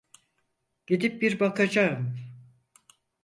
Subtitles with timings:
[0.87, 2.17] Gidip bir bakacağım.